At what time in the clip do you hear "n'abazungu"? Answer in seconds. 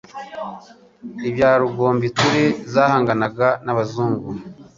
3.65-4.29